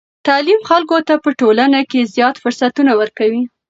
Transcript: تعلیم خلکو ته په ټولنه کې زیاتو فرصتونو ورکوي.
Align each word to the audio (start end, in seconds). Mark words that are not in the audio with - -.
تعلیم 0.27 0.61
خلکو 0.69 0.97
ته 1.07 1.13
په 1.23 1.29
ټولنه 1.39 1.79
کې 1.89 2.09
زیاتو 2.15 2.41
فرصتونو 2.43 2.91
ورکوي. 3.01 3.43